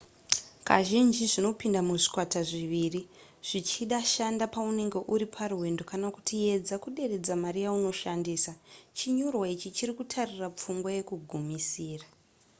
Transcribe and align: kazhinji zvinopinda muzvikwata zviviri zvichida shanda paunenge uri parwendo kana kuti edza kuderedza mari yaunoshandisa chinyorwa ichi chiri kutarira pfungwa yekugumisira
kazhinji 0.67 1.23
zvinopinda 1.31 1.79
muzvikwata 1.89 2.39
zviviri 2.49 3.01
zvichida 3.47 3.97
shanda 4.13 4.45
paunenge 4.55 4.99
uri 5.13 5.25
parwendo 5.35 5.83
kana 5.91 6.07
kuti 6.15 6.33
edza 6.53 6.75
kuderedza 6.83 7.33
mari 7.43 7.59
yaunoshandisa 7.65 8.51
chinyorwa 8.97 9.45
ichi 9.55 9.69
chiri 9.77 9.91
kutarira 9.97 10.47
pfungwa 10.57 10.89
yekugumisira 10.97 12.07